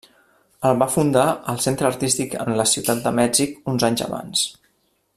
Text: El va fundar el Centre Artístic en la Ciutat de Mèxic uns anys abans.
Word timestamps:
El 0.69 0.79
va 0.83 0.87
fundar 0.93 1.25
el 1.53 1.61
Centre 1.65 1.89
Artístic 1.91 2.33
en 2.47 2.57
la 2.61 2.67
Ciutat 2.73 3.05
de 3.07 3.15
Mèxic 3.23 3.73
uns 3.75 3.87
anys 3.91 4.07
abans. 4.11 4.47